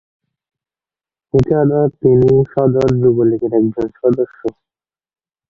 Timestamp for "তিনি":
2.01-2.31